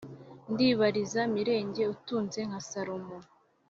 [0.51, 3.15] ndibariza mirenge utunze nka salomo